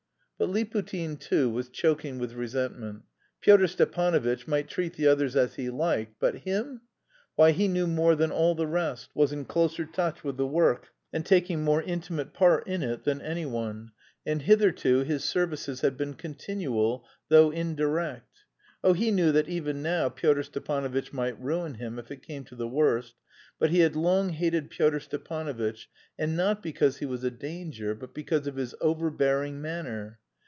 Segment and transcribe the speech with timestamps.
[0.41, 3.03] But Liputin, too, was choking with resentment.
[3.41, 6.81] Pyotr Stepanovitch might treat the others as he liked, but him!
[7.35, 10.87] Why, he knew more than all the rest, was in closer touch with the work
[11.13, 13.91] and taking more intimate part in it than anyone,
[14.25, 18.45] and hitherto his services had been continual, though indirect.
[18.83, 22.55] Oh, he knew that even now Pyotr Stepanovitch might ruin him if it came to
[22.55, 23.13] the worst.
[23.59, 25.87] But he had long hated Pyotr Stepanovitch,
[26.17, 30.17] and not because he was a danger but because of his overbearing manner.